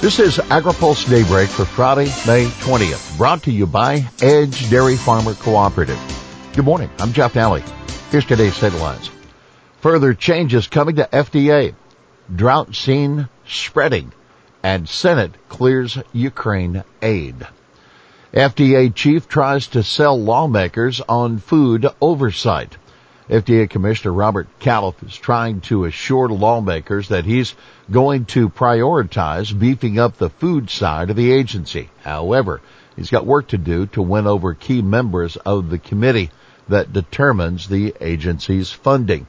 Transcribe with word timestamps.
This 0.00 0.20
is 0.20 0.38
AgriPulse 0.38 1.10
Daybreak 1.10 1.48
for 1.48 1.64
Friday, 1.64 2.04
May 2.24 2.44
20th, 2.60 3.18
brought 3.18 3.42
to 3.42 3.50
you 3.50 3.66
by 3.66 4.08
Edge 4.22 4.70
Dairy 4.70 4.96
Farmer 4.96 5.34
Cooperative. 5.34 5.98
Good 6.54 6.64
morning. 6.64 6.88
I'm 7.00 7.12
Jeff 7.12 7.36
Alley. 7.36 7.64
Here's 8.12 8.24
today's 8.24 8.56
headlines. 8.56 9.10
Further 9.80 10.14
changes 10.14 10.68
coming 10.68 10.94
to 10.96 11.08
FDA. 11.12 11.74
Drought 12.32 12.76
seen 12.76 13.28
spreading 13.48 14.12
and 14.62 14.88
Senate 14.88 15.32
clears 15.48 15.98
Ukraine 16.12 16.84
aid. 17.02 17.48
FDA 18.32 18.94
chief 18.94 19.26
tries 19.26 19.66
to 19.68 19.82
sell 19.82 20.16
lawmakers 20.16 21.00
on 21.08 21.38
food 21.38 21.88
oversight. 22.00 22.76
FDA 23.28 23.68
Commissioner 23.68 24.14
Robert 24.14 24.48
Califf 24.58 25.06
is 25.06 25.14
trying 25.14 25.60
to 25.62 25.84
assure 25.84 26.30
lawmakers 26.30 27.08
that 27.08 27.26
he's 27.26 27.54
going 27.90 28.24
to 28.26 28.48
prioritize 28.48 29.56
beefing 29.58 29.98
up 29.98 30.16
the 30.16 30.30
food 30.30 30.70
side 30.70 31.10
of 31.10 31.16
the 31.16 31.30
agency. 31.30 31.90
However, 32.02 32.62
he's 32.96 33.10
got 33.10 33.26
work 33.26 33.48
to 33.48 33.58
do 33.58 33.84
to 33.88 34.00
win 34.00 34.26
over 34.26 34.54
key 34.54 34.80
members 34.80 35.36
of 35.36 35.68
the 35.68 35.78
committee 35.78 36.30
that 36.68 36.94
determines 36.94 37.68
the 37.68 37.94
agency's 38.00 38.70
funding. 38.70 39.26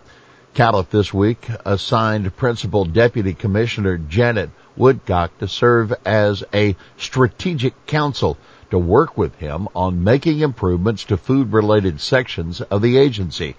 Califf 0.55 0.90
this 0.90 1.13
week 1.13 1.49
assigned 1.66 2.34
Principal 2.38 2.85
Deputy 2.85 3.34
Commissioner 3.34 3.98
Janet 3.98 4.49
Woodcock 4.77 5.38
to 5.40 5.48
serve 5.49 5.93
as 6.05 6.41
a 6.54 6.77
strategic 6.95 7.85
counsel 7.85 8.38
to 8.71 8.79
work 8.79 9.18
with 9.18 9.35
him 9.35 9.68
on 9.76 10.05
making 10.05 10.40
improvements 10.40 11.04
to 11.05 11.18
food 11.18 11.52
related 11.52 11.99
sections 11.99 12.62
of 12.62 12.81
the 12.81 12.98
agency 12.98 13.57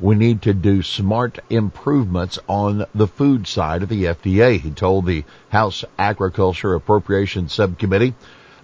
we 0.00 0.14
need 0.14 0.42
to 0.42 0.54
do 0.54 0.82
smart 0.82 1.38
improvements 1.50 2.38
on 2.48 2.86
the 2.94 3.06
food 3.06 3.46
side 3.46 3.82
of 3.82 3.88
the 3.88 4.04
FDA, 4.04 4.58
he 4.58 4.70
told 4.70 5.06
the 5.06 5.24
House 5.50 5.84
Agriculture 5.98 6.74
Appropriations 6.74 7.52
Subcommittee. 7.52 8.14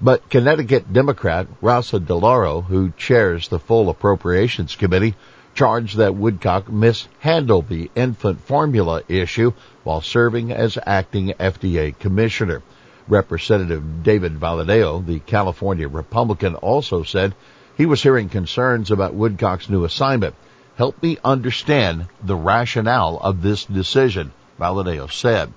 But 0.00 0.30
Connecticut 0.30 0.92
Democrat 0.92 1.48
Rosa 1.60 1.98
DeLauro, 1.98 2.64
who 2.64 2.92
chairs 2.96 3.48
the 3.48 3.58
full 3.58 3.90
Appropriations 3.90 4.76
Committee, 4.76 5.14
charged 5.54 5.96
that 5.96 6.14
Woodcock 6.14 6.70
mishandled 6.70 7.68
the 7.68 7.90
infant 7.96 8.40
formula 8.40 9.02
issue 9.08 9.52
while 9.82 10.00
serving 10.00 10.52
as 10.52 10.78
acting 10.86 11.34
FDA 11.40 11.98
commissioner. 11.98 12.62
Representative 13.08 14.04
David 14.04 14.38
Valadao, 14.38 15.04
the 15.04 15.18
California 15.18 15.88
Republican, 15.88 16.54
also 16.54 17.02
said 17.02 17.34
he 17.76 17.86
was 17.86 18.02
hearing 18.02 18.28
concerns 18.28 18.90
about 18.90 19.14
Woodcock's 19.14 19.68
new 19.68 19.84
assignment. 19.84 20.34
Help 20.78 21.02
me 21.02 21.18
understand 21.24 22.06
the 22.22 22.36
rationale 22.36 23.18
of 23.20 23.42
this 23.42 23.64
decision, 23.64 24.30
Valadao 24.60 25.10
said. 25.10 25.52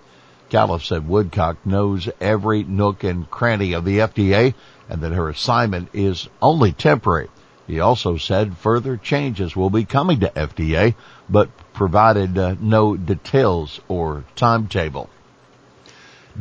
Califf 0.50 0.84
said 0.84 1.08
Woodcock 1.08 1.64
knows 1.64 2.10
every 2.20 2.64
nook 2.64 3.04
and 3.04 3.30
cranny 3.30 3.74
of 3.74 3.86
the 3.86 4.00
FDA 4.00 4.56
and 4.90 5.02
that 5.02 5.12
her 5.12 5.30
assignment 5.30 5.90
is 5.94 6.28
only 6.42 6.72
temporary. 6.72 7.30
He 7.68 7.80
also 7.80 8.18
said 8.18 8.58
further 8.58 8.98
changes 8.98 9.56
will 9.56 9.70
be 9.70 9.86
coming 9.86 10.22
to 10.22 10.30
FDA, 10.30 10.96
but 11.30 11.52
provided 11.72 12.36
uh, 12.36 12.56
no 12.60 12.98
details 12.98 13.80
or 13.88 14.24
timetable. 14.36 15.08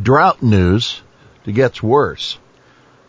Drought 0.00 0.42
news 0.42 1.02
gets 1.44 1.82
worse. 1.82 2.38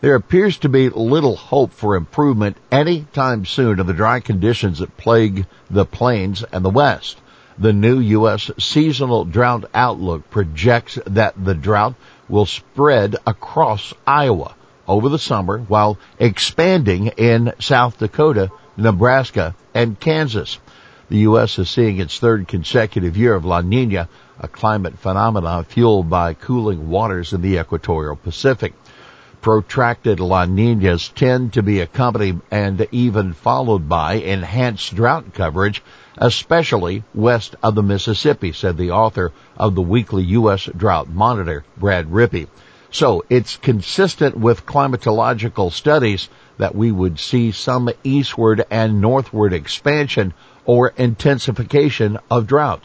There 0.02 0.16
appears 0.16 0.58
to 0.58 0.68
be 0.68 0.88
little 0.88 1.36
hope 1.36 1.72
for 1.72 1.94
improvement 1.94 2.56
anytime 2.72 3.46
soon 3.46 3.78
of 3.78 3.86
the 3.86 3.92
dry 3.92 4.18
conditions 4.18 4.80
that 4.80 4.96
plague 4.96 5.46
the 5.70 5.84
plains 5.84 6.42
and 6.42 6.64
the 6.64 6.70
west. 6.70 7.20
The 7.56 7.72
new 7.72 8.00
U.S. 8.00 8.50
seasonal 8.58 9.24
drought 9.24 9.66
outlook 9.72 10.28
projects 10.28 10.98
that 11.06 11.34
the 11.44 11.54
drought 11.54 11.94
will 12.28 12.46
spread 12.46 13.14
across 13.28 13.94
Iowa 14.04 14.56
over 14.88 15.08
the 15.08 15.20
summer 15.20 15.60
while 15.60 15.98
expanding 16.18 17.06
in 17.16 17.52
South 17.60 17.98
Dakota, 17.98 18.50
Nebraska, 18.76 19.54
and 19.72 20.00
Kansas. 20.00 20.58
The 21.10 21.18
U.S. 21.18 21.60
is 21.60 21.70
seeing 21.70 22.00
its 22.00 22.18
third 22.18 22.48
consecutive 22.48 23.16
year 23.16 23.34
of 23.34 23.44
La 23.44 23.60
Nina, 23.60 24.08
a 24.40 24.48
climate 24.48 24.98
phenomenon 24.98 25.62
fueled 25.62 26.10
by 26.10 26.34
cooling 26.34 26.88
waters 26.88 27.32
in 27.32 27.40
the 27.40 27.60
equatorial 27.60 28.16
Pacific 28.16 28.74
protracted 29.42 30.20
La 30.20 30.44
Ninas 30.44 31.08
tend 31.08 31.52
to 31.52 31.62
be 31.62 31.80
accompanied 31.80 32.40
and 32.50 32.86
even 32.92 33.32
followed 33.32 33.88
by 33.88 34.14
enhanced 34.14 34.94
drought 34.94 35.34
coverage, 35.34 35.82
especially 36.16 37.02
west 37.12 37.56
of 37.60 37.74
the 37.74 37.82
Mississippi, 37.82 38.52
said 38.52 38.76
the 38.76 38.92
author 38.92 39.32
of 39.56 39.74
the 39.74 39.82
weekly 39.82 40.22
U.S. 40.22 40.70
Drought 40.76 41.08
Monitor, 41.08 41.64
Brad 41.76 42.06
Rippey. 42.06 42.46
So 42.92 43.24
it's 43.28 43.56
consistent 43.56 44.36
with 44.36 44.64
climatological 44.64 45.72
studies 45.72 46.28
that 46.58 46.76
we 46.76 46.92
would 46.92 47.18
see 47.18 47.50
some 47.50 47.90
eastward 48.04 48.64
and 48.70 49.00
northward 49.00 49.52
expansion 49.52 50.34
or 50.64 50.92
intensification 50.96 52.18
of 52.30 52.46
drought. 52.46 52.82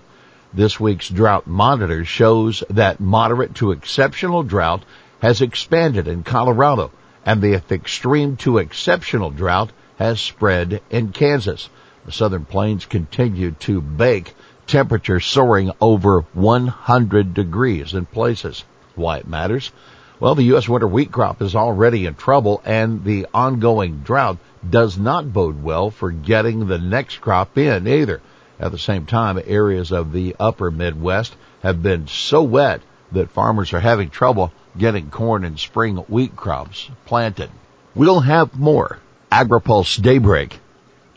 This 0.53 0.79
week's 0.79 1.09
drought 1.09 1.45
monitor 1.45 2.03
shows 2.03 2.63
that 2.69 2.99
moderate 2.99 3.53
to 3.55 3.71
exceptional 3.71 4.41
drought 4.43 4.83
has 5.19 5.41
expanded 5.41 6.07
in 6.07 6.23
Colorado 6.23 6.91
and 7.25 7.41
the 7.41 7.61
extreme 7.71 8.37
to 8.37 8.57
exceptional 8.57 9.31
drought 9.31 9.71
has 9.97 10.21
spread 10.21 10.81
in 10.89 11.11
Kansas. 11.11 11.69
The 12.05 12.11
southern 12.11 12.45
plains 12.45 12.85
continue 12.85 13.51
to 13.51 13.81
bake, 13.81 14.33
temperatures 14.65 15.25
soaring 15.25 15.71
over 15.81 16.21
100 16.33 17.33
degrees 17.33 17.93
in 17.93 18.05
places. 18.05 18.63
Why 18.95 19.17
it 19.17 19.27
matters? 19.27 19.71
Well, 20.19 20.35
the 20.35 20.43
U.S. 20.45 20.69
winter 20.69 20.87
wheat 20.87 21.11
crop 21.11 21.41
is 21.41 21.55
already 21.55 22.05
in 22.05 22.15
trouble 22.15 22.61
and 22.65 23.03
the 23.03 23.27
ongoing 23.33 23.99
drought 23.99 24.37
does 24.67 24.97
not 24.97 25.31
bode 25.33 25.61
well 25.61 25.91
for 25.91 26.11
getting 26.11 26.67
the 26.67 26.79
next 26.79 27.21
crop 27.21 27.57
in 27.57 27.87
either. 27.87 28.21
At 28.59 28.71
the 28.71 28.79
same 28.79 29.05
time, 29.05 29.39
areas 29.45 29.91
of 29.91 30.11
the 30.11 30.35
upper 30.39 30.71
Midwest 30.71 31.35
have 31.61 31.83
been 31.83 32.07
so 32.07 32.41
wet 32.41 32.81
that 33.11 33.31
farmers 33.31 33.73
are 33.73 33.79
having 33.79 34.09
trouble 34.09 34.51
getting 34.77 35.09
corn 35.09 35.43
and 35.43 35.59
spring 35.59 35.97
wheat 35.97 36.35
crops 36.35 36.89
planted. 37.05 37.49
We'll 37.95 38.19
have 38.19 38.57
more 38.57 38.99
AgriPulse 39.31 40.01
Daybreak 40.01 40.59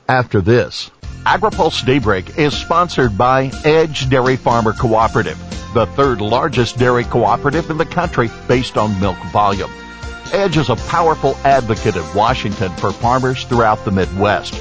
after 0.08 0.40
this. 0.40 0.90
AgriPulse 1.24 1.84
Daybreak 1.84 2.38
is 2.38 2.54
sponsored 2.54 3.18
by 3.18 3.50
Edge 3.64 4.08
Dairy 4.08 4.36
Farmer 4.36 4.72
Cooperative, 4.72 5.38
the 5.74 5.86
third 5.86 6.20
largest 6.20 6.78
dairy 6.78 7.04
cooperative 7.04 7.70
in 7.70 7.76
the 7.76 7.84
country 7.84 8.30
based 8.48 8.76
on 8.78 8.98
milk 9.00 9.18
volume. 9.32 9.70
Edge 10.32 10.56
is 10.56 10.70
a 10.70 10.76
powerful 10.76 11.36
advocate 11.44 11.96
of 11.96 12.14
Washington 12.14 12.70
for 12.76 12.92
farmers 12.92 13.44
throughout 13.44 13.84
the 13.84 13.90
Midwest. 13.90 14.54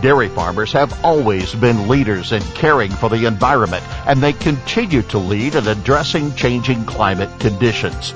Dairy 0.00 0.28
farmers 0.28 0.72
have 0.72 1.04
always 1.04 1.52
been 1.54 1.88
leaders 1.88 2.30
in 2.30 2.42
caring 2.54 2.90
for 2.90 3.08
the 3.08 3.26
environment, 3.26 3.82
and 4.06 4.22
they 4.22 4.32
continue 4.32 5.02
to 5.02 5.18
lead 5.18 5.56
in 5.56 5.66
addressing 5.66 6.34
changing 6.34 6.84
climate 6.84 7.30
conditions. 7.40 8.14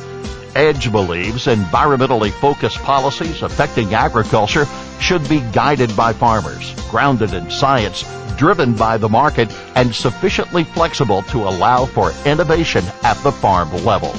Edge 0.54 0.92
believes 0.92 1.46
environmentally 1.46 2.30
focused 2.30 2.78
policies 2.78 3.42
affecting 3.42 3.94
agriculture 3.94 4.66
should 5.00 5.28
be 5.28 5.40
guided 5.52 5.96
by 5.96 6.12
farmers, 6.12 6.72
grounded 6.88 7.34
in 7.34 7.50
science, 7.50 8.04
driven 8.36 8.74
by 8.74 8.96
the 8.96 9.08
market, 9.08 9.52
and 9.74 9.92
sufficiently 9.92 10.62
flexible 10.62 11.22
to 11.22 11.38
allow 11.38 11.84
for 11.84 12.12
innovation 12.24 12.84
at 13.02 13.16
the 13.24 13.32
farm 13.32 13.72
level. 13.84 14.14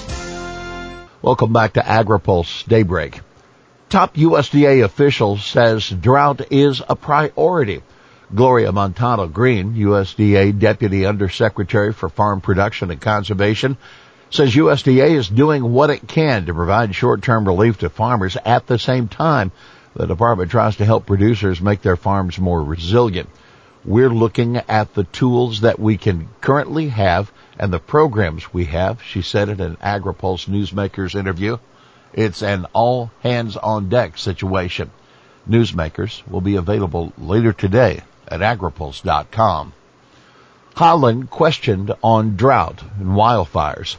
Welcome 1.22 1.54
back 1.54 1.74
to 1.74 1.82
AgriPulse 1.82 2.68
Daybreak. 2.68 3.22
Top 3.94 4.16
USDA 4.16 4.84
official 4.84 5.38
says 5.38 5.88
drought 5.88 6.52
is 6.52 6.82
a 6.90 6.96
priority. 6.96 7.84
Gloria 8.34 8.72
Montano 8.72 9.28
Greene, 9.28 9.76
USDA 9.76 10.58
Deputy 10.58 11.06
Undersecretary 11.06 11.94
for 11.94 12.10
Farm 12.10 12.42
Production 12.42 12.90
and 12.90 13.00
Conservation, 13.00 13.78
says 14.32 14.56
USDA 14.56 15.12
is 15.12 15.28
doing 15.28 15.72
what 15.72 15.92
it 15.92 16.08
can 16.08 16.48
to 16.48 16.56
provide 16.56 16.96
short-term 16.96 17.46
relief 17.46 17.78
to 17.78 17.90
farmers 17.92 18.36
at 18.44 18.66
the 18.66 18.80
same 18.80 19.10
time 19.10 19.52
the 19.96 20.08
department 20.08 20.50
tries 20.50 20.78
to 20.78 20.86
help 20.86 21.06
producers 21.06 21.62
make 21.62 21.84
their 21.84 21.96
farms 21.96 22.40
more 22.40 22.64
resilient. 22.64 23.30
We're 23.86 24.10
looking 24.10 24.58
at 24.58 24.96
the 24.96 25.04
tools 25.04 25.62
that 25.62 25.80
we 25.80 25.98
can 25.98 26.30
currently 26.42 26.90
have 26.90 27.32
and 27.60 27.72
the 27.72 27.78
programs 27.78 28.52
we 28.52 28.66
have, 28.66 29.04
she 29.04 29.22
said 29.22 29.50
in 29.50 29.62
an 29.62 29.76
AgriPulse 29.76 30.48
Newsmakers 30.50 31.14
interview. 31.14 31.60
It's 32.14 32.44
an 32.44 32.68
all 32.74 33.12
hands 33.22 33.58
on 33.58 33.90
deck 33.90 34.18
situation. 34.18 34.92
Newsmakers 35.50 36.26
will 36.28 36.42
be 36.42 36.56
available 36.56 37.12
later 37.18 37.54
today 37.54 38.02
at 38.28 38.40
agripulse.com. 38.40 39.74
Haaland 40.76 41.30
questioned 41.30 41.92
on 42.02 42.36
drought 42.36 42.82
and 43.00 43.10
wildfires. 43.10 43.98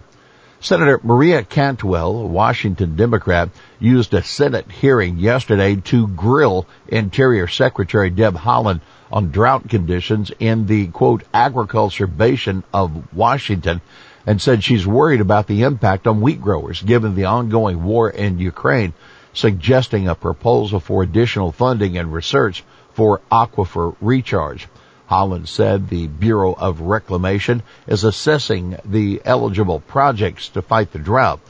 Senator 0.60 0.98
Maria 1.02 1.42
Cantwell, 1.44 2.16
a 2.16 2.26
Washington 2.26 2.96
Democrat, 2.96 3.50
used 3.78 4.14
a 4.14 4.22
Senate 4.22 4.70
hearing 4.70 5.18
yesterday 5.18 5.76
to 5.76 6.08
grill 6.08 6.66
Interior 6.88 7.46
Secretary 7.46 8.08
Deb 8.08 8.34
Haaland 8.34 8.80
on 9.12 9.30
drought 9.30 9.68
conditions 9.68 10.32
in 10.38 10.66
the 10.66 10.86
quote 10.86 11.22
agriculture 11.34 12.06
basin 12.06 12.64
of 12.72 13.12
Washington 13.14 13.82
and 14.26 14.40
said 14.40 14.64
she's 14.64 14.86
worried 14.86 15.20
about 15.20 15.46
the 15.46 15.62
impact 15.62 16.06
on 16.06 16.20
wheat 16.20 16.40
growers 16.40 16.82
given 16.82 17.14
the 17.14 17.26
ongoing 17.26 17.82
war 17.84 18.08
in 18.08 18.38
Ukraine, 18.38 18.92
suggesting 19.32 20.08
a 20.08 20.14
proposal 20.14 20.80
for 20.80 21.02
additional 21.02 21.52
funding 21.52 21.98
and 21.98 22.12
research 22.12 22.64
for 22.94 23.20
aquifer 23.30 23.94
recharge. 24.00 24.68
Haaland 25.10 25.48
said 25.48 25.88
the 25.88 26.06
Bureau 26.06 26.54
of 26.54 26.80
Reclamation 26.80 27.62
is 27.86 28.04
assessing 28.04 28.76
the 28.84 29.20
eligible 29.24 29.80
projects 29.80 30.48
to 30.50 30.62
fight 30.62 30.92
the 30.92 30.98
drought. 30.98 31.40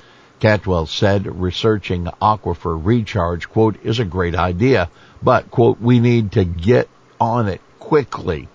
Cantwell 0.41 0.87
said 0.87 1.41
researching 1.41 2.09
aquifer 2.21 2.79
recharge, 2.83 3.49
quote, 3.49 3.77
is 3.85 4.01
a 4.01 4.05
great 4.05 4.35
idea, 4.35 4.91
but, 5.23 5.51
quote, 5.51 5.81
we 5.81 6.01
need 6.01 6.33
to 6.33 6.45
get 6.45 6.89
on 7.21 7.49
it 7.49 7.61
quickly. 7.79 8.49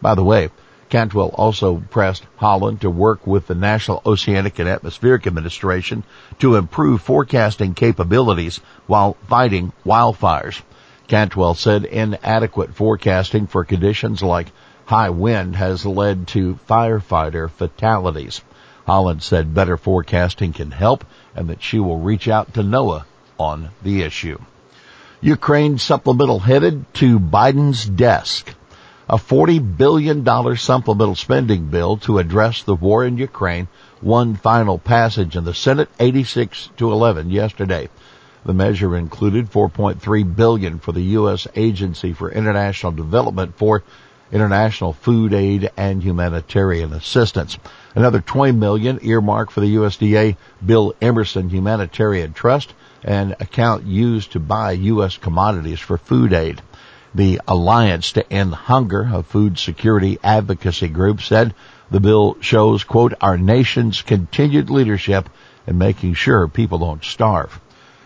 By 0.00 0.14
the 0.16 0.24
way, 0.24 0.50
Cantwell 0.92 1.30
also 1.38 1.82
pressed 1.88 2.26
Haaland 2.38 2.80
to 2.80 2.90
work 2.90 3.26
with 3.26 3.46
the 3.46 3.54
National 3.54 4.02
Oceanic 4.04 4.58
and 4.58 4.68
Atmospheric 4.68 5.26
Administration 5.26 6.04
to 6.38 6.56
improve 6.56 7.00
forecasting 7.00 7.72
capabilities 7.72 8.60
while 8.86 9.16
fighting 9.26 9.72
wildfires. 9.86 10.60
Cantwell 11.08 11.54
said 11.54 11.86
inadequate 11.86 12.74
forecasting 12.74 13.46
for 13.46 13.64
conditions 13.64 14.22
like 14.22 14.52
high 14.84 15.08
wind 15.08 15.56
has 15.56 15.86
led 15.86 16.26
to 16.28 16.58
firefighter 16.68 17.48
fatalities. 17.48 18.42
Haaland 18.86 19.22
said 19.22 19.54
better 19.54 19.78
forecasting 19.78 20.52
can 20.52 20.70
help 20.70 21.06
and 21.34 21.48
that 21.48 21.62
she 21.62 21.80
will 21.80 22.00
reach 22.00 22.28
out 22.28 22.52
to 22.52 22.60
NOAA 22.60 23.04
on 23.38 23.70
the 23.82 24.02
issue. 24.02 24.38
Ukraine 25.22 25.78
supplemental 25.78 26.40
headed 26.40 26.84
to 26.96 27.18
Biden's 27.18 27.86
desk. 27.86 28.54
A 29.12 29.16
$40 29.16 29.76
billion 29.76 30.24
supplemental 30.56 31.16
spending 31.16 31.66
bill 31.66 31.98
to 31.98 32.18
address 32.18 32.62
the 32.62 32.74
war 32.74 33.04
in 33.04 33.18
Ukraine 33.18 33.68
won 34.00 34.36
final 34.36 34.78
passage 34.78 35.36
in 35.36 35.44
the 35.44 35.52
Senate 35.52 35.90
86 36.00 36.70
to 36.78 36.90
11 36.90 37.30
yesterday. 37.30 37.90
The 38.46 38.54
measure 38.54 38.96
included 38.96 39.52
4.3 39.52 40.34
billion 40.34 40.78
for 40.78 40.92
the 40.92 41.02
U.S. 41.18 41.46
Agency 41.54 42.14
for 42.14 42.32
International 42.32 42.90
Development 42.90 43.54
for 43.54 43.82
international 44.32 44.94
food 44.94 45.34
aid 45.34 45.70
and 45.76 46.02
humanitarian 46.02 46.94
assistance. 46.94 47.58
Another 47.94 48.22
20 48.22 48.52
million 48.52 48.98
earmarked 49.02 49.52
for 49.52 49.60
the 49.60 49.76
USDA 49.76 50.38
Bill 50.64 50.94
Emerson 51.02 51.50
Humanitarian 51.50 52.32
Trust, 52.32 52.72
an 53.04 53.36
account 53.40 53.84
used 53.84 54.32
to 54.32 54.40
buy 54.40 54.72
U.S. 54.72 55.18
commodities 55.18 55.80
for 55.80 55.98
food 55.98 56.32
aid. 56.32 56.62
The 57.14 57.42
Alliance 57.46 58.12
to 58.12 58.32
End 58.32 58.54
Hunger, 58.54 59.10
a 59.12 59.22
food 59.22 59.58
security 59.58 60.18
advocacy 60.24 60.88
group, 60.88 61.20
said 61.20 61.52
the 61.90 62.00
bill 62.00 62.38
shows, 62.40 62.84
quote, 62.84 63.12
our 63.20 63.36
nation's 63.36 64.00
continued 64.00 64.70
leadership 64.70 65.28
in 65.66 65.76
making 65.76 66.14
sure 66.14 66.48
people 66.48 66.78
don't 66.78 67.04
starve. 67.04 67.60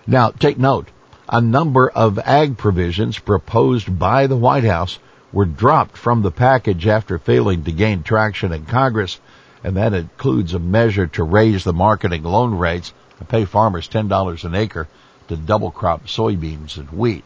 Now, 0.09 0.31
take 0.31 0.59
note, 0.59 0.89
a 1.29 1.41
number 1.41 1.89
of 1.89 2.19
ag 2.19 2.57
provisions 2.57 3.17
proposed 3.17 3.97
by 3.97 4.27
the 4.27 4.37
White 4.37 4.65
House 4.65 4.99
were 5.33 5.45
dropped 5.45 5.97
from 5.97 6.23
the 6.23 6.33
package 6.33 6.89
after 6.89 7.19
failing 7.19 7.63
to 7.63 7.71
gain 7.71 8.03
traction 8.03 8.53
in 8.53 8.65
Congress, 8.65 9.21
and 9.63 9.77
that 9.77 9.95
includes 9.95 10.53
a 10.53 10.59
measure 10.59 11.07
to 11.07 11.23
raise 11.23 11.63
the 11.63 11.73
marketing 11.73 12.25
loan 12.25 12.57
rates 12.57 12.93
and 13.21 13.29
pay 13.29 13.45
farmers 13.45 13.89
$10 13.89 14.45
an 14.45 14.55
acre 14.57 14.89
to 15.29 15.37
double 15.37 15.71
crop 15.71 16.07
soybeans 16.07 16.77
and 16.77 16.91
wheat. 16.91 17.23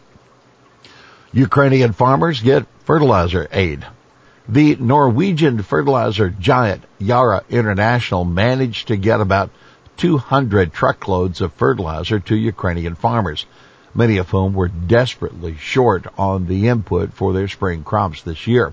Ukrainian 1.33 1.93
farmers 1.93 2.41
get 2.41 2.67
fertilizer 2.85 3.47
aid. 3.53 3.87
The 4.49 4.75
Norwegian 4.81 5.63
fertilizer 5.63 6.29
giant 6.29 6.83
Yara 6.99 7.45
International 7.49 8.25
managed 8.25 8.89
to 8.89 8.97
get 8.97 9.21
about 9.21 9.51
200 9.97 10.73
truckloads 10.73 11.41
of 11.41 11.53
fertilizer 11.53 12.19
to 12.19 12.35
Ukrainian 12.35 12.97
farmers, 12.97 13.47
many 13.95 14.17
of 14.17 14.31
whom 14.31 14.55
were 14.55 14.67
desperately 14.67 15.57
short 15.57 16.05
on 16.19 16.47
the 16.47 16.67
input 16.67 17.13
for 17.13 17.33
their 17.33 17.47
spring 17.47 17.85
crops 17.85 18.23
this 18.23 18.49
year. 18.49 18.73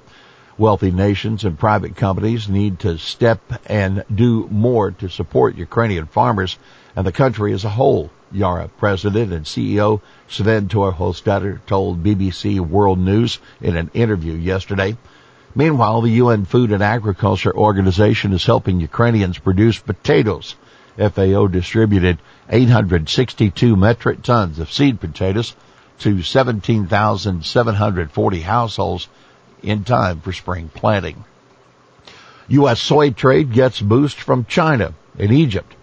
Wealthy 0.59 0.89
nations 0.89 1.45
and 1.45 1.59
private 1.59 1.95
companies 1.95 2.49
need 2.49 2.79
to 2.79 2.97
step 2.97 3.39
and 3.67 4.03
do 4.13 4.47
more 4.49 4.89
to 4.89 5.07
support 5.07 5.55
Ukrainian 5.55 6.07
farmers 6.07 6.57
and 6.95 7.05
the 7.05 7.11
country 7.11 7.53
as 7.53 7.63
a 7.63 7.69
whole. 7.69 8.09
Yara 8.31 8.67
president 8.67 9.31
and 9.31 9.45
CEO 9.45 10.01
Svein 10.27 10.67
Tore 10.67 10.91
Holsether 10.91 11.61
told 11.67 12.03
BBC 12.03 12.59
World 12.59 12.97
News 12.97 13.37
in 13.61 13.77
an 13.77 13.91
interview 13.93 14.33
yesterday. 14.33 14.97
Meanwhile, 15.53 16.01
the 16.01 16.17
UN 16.23 16.45
Food 16.45 16.71
and 16.71 16.81
Agriculture 16.81 17.55
Organization 17.55 18.33
is 18.33 18.43
helping 18.43 18.79
Ukrainians 18.79 19.37
produce 19.37 19.77
potatoes 19.77 20.55
FAO 20.97 21.45
distributed 21.45 22.17
862 22.49 23.75
metric 23.75 24.23
tons 24.23 24.57
of 24.57 24.73
seed 24.73 24.99
potatoes 24.99 25.55
to 25.99 26.23
17,740 26.23 28.41
households 28.41 29.07
in 29.63 29.83
time 29.83 30.21
for 30.21 30.31
spring 30.31 30.69
planting. 30.73 31.23
U.S. 32.49 32.79
soy 32.79 33.11
trade 33.11 33.51
gets 33.51 33.81
boost 33.81 34.19
from 34.19 34.45
China 34.45 34.93
and 35.17 35.31
Egypt. 35.31 35.75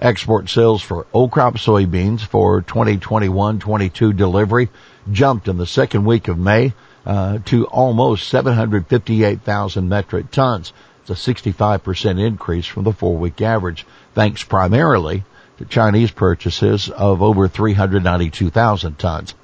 Export 0.00 0.48
sales 0.48 0.82
for 0.82 1.06
old 1.12 1.30
crop 1.30 1.54
soybeans 1.54 2.20
for 2.20 2.62
2021-22 2.62 4.16
delivery 4.16 4.68
jumped 5.10 5.48
in 5.48 5.56
the 5.56 5.66
second 5.66 6.04
week 6.04 6.28
of 6.28 6.38
May 6.38 6.72
uh, 7.06 7.38
to 7.46 7.66
almost 7.66 8.28
758,000 8.28 9.88
metric 9.88 10.30
tons. 10.30 10.72
It's 11.02 11.10
a 11.10 11.34
65% 11.34 12.24
increase 12.24 12.66
from 12.66 12.84
the 12.84 12.92
four 12.92 13.16
week 13.16 13.40
average, 13.42 13.86
thanks 14.14 14.42
primarily 14.42 15.24
to 15.58 15.64
Chinese 15.64 16.10
purchases 16.10 16.88
of 16.88 17.22
over 17.22 17.46
392,000 17.46 18.98
tons. 18.98 19.34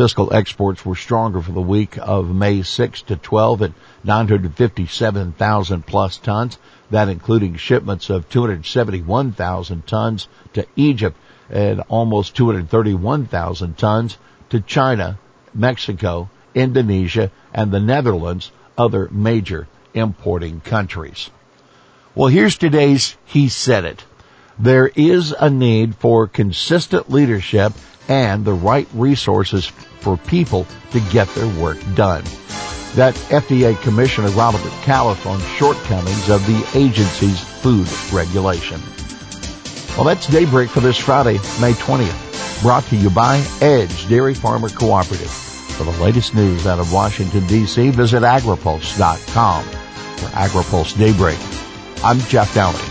Fiscal 0.00 0.32
exports 0.32 0.82
were 0.82 0.96
stronger 0.96 1.42
for 1.42 1.52
the 1.52 1.60
week 1.60 1.98
of 2.00 2.34
May 2.34 2.62
6 2.62 3.02
to 3.02 3.16
12 3.16 3.60
at 3.60 3.72
957,000 4.02 5.86
plus 5.86 6.16
tons. 6.16 6.56
That 6.90 7.10
including 7.10 7.56
shipments 7.56 8.08
of 8.08 8.26
271,000 8.30 9.86
tons 9.86 10.26
to 10.54 10.66
Egypt 10.74 11.18
and 11.50 11.82
almost 11.90 12.34
231,000 12.34 13.76
tons 13.76 14.16
to 14.48 14.62
China, 14.62 15.18
Mexico, 15.52 16.30
Indonesia, 16.54 17.30
and 17.52 17.70
the 17.70 17.80
Netherlands, 17.80 18.52
other 18.78 19.06
major 19.12 19.68
importing 19.92 20.60
countries. 20.60 21.28
Well, 22.14 22.28
here's 22.28 22.56
today's 22.56 23.18
He 23.26 23.50
Said 23.50 23.84
It. 23.84 24.02
There 24.58 24.90
is 24.96 25.32
a 25.38 25.50
need 25.50 25.94
for 25.96 26.26
consistent 26.26 27.10
leadership 27.10 27.74
and 28.10 28.44
the 28.44 28.52
right 28.52 28.86
resources 28.92 29.66
for 30.00 30.18
people 30.18 30.66
to 30.90 31.00
get 31.10 31.28
their 31.28 31.48
work 31.60 31.78
done. 31.94 32.24
That 32.96 33.14
FDA 33.30 33.80
Commissioner 33.80 34.28
Robert 34.30 34.60
Califf 34.82 35.24
on 35.24 35.40
shortcomings 35.56 36.28
of 36.28 36.44
the 36.46 36.68
agency's 36.74 37.40
food 37.40 37.88
regulation. 38.12 38.80
Well, 39.96 40.04
that's 40.04 40.26
Daybreak 40.26 40.70
for 40.70 40.80
this 40.80 40.98
Friday, 40.98 41.34
May 41.60 41.72
20th. 41.72 42.62
Brought 42.62 42.84
to 42.86 42.96
you 42.96 43.10
by 43.10 43.36
Edge 43.60 44.08
Dairy 44.08 44.34
Farmer 44.34 44.68
Cooperative. 44.68 45.30
For 45.30 45.84
the 45.84 46.02
latest 46.02 46.34
news 46.34 46.66
out 46.66 46.78
of 46.78 46.92
Washington, 46.92 47.46
D.C., 47.46 47.90
visit 47.90 48.22
agripulse.com 48.22 49.64
for 49.64 50.26
AgriPulse 50.36 50.98
Daybreak. 50.98 51.38
I'm 52.04 52.18
Jeff 52.20 52.54
Dowling. 52.54 52.89